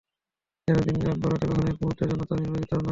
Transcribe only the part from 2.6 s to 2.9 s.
না হয়।